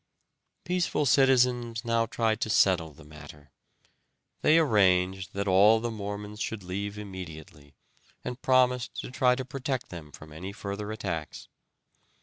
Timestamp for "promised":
8.41-8.95